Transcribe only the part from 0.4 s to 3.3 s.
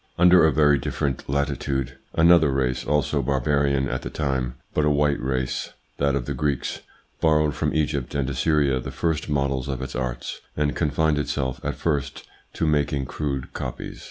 a very different latitude, another race, also